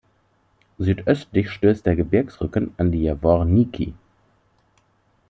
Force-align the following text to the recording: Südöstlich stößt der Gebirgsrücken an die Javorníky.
Südöstlich 0.79 1.51
stößt 1.51 1.85
der 1.85 1.95
Gebirgsrücken 1.95 2.73
an 2.77 2.91
die 2.91 3.03
Javorníky. 3.07 3.93